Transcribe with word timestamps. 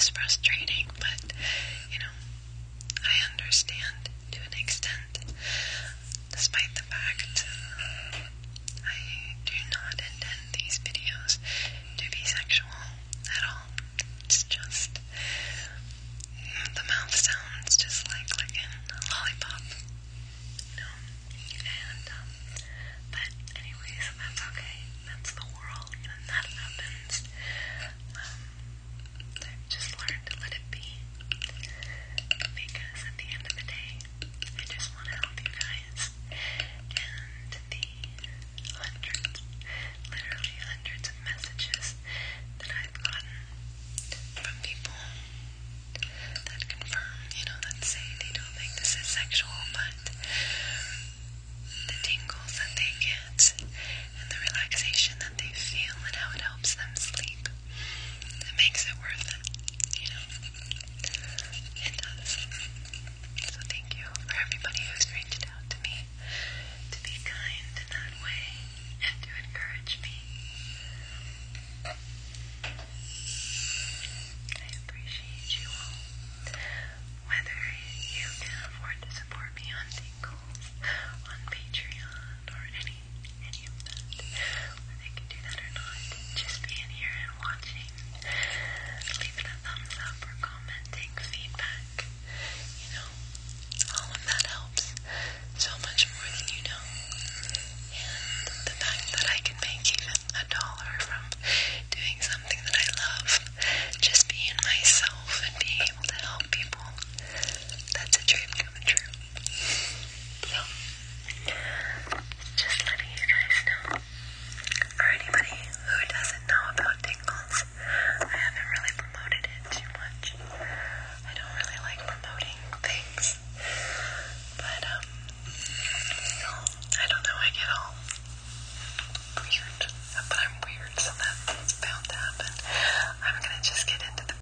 is 0.00 0.08
frustrating, 0.08 0.86
but 0.98 1.32
you 1.92 1.98
know, 1.98 2.14
I 3.04 3.30
understand 3.30 4.08
to 4.32 4.38
an 4.40 4.58
extent, 4.58 5.18
despite 6.32 6.74
the 6.74 6.82
fact 6.82 7.44
uh, 7.46 7.49